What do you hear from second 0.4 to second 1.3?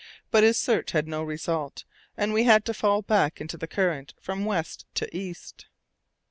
his search had no